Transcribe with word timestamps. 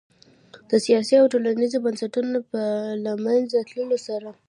د 0.69 0.71
سیاسي 0.85 1.15
او 1.19 1.25
ټولنیزو 1.33 1.83
بنسټونو 1.85 2.37
په 2.51 2.61
له 3.03 3.11
منځه 3.23 3.59
تلو 3.69 3.97
سره 4.07 4.29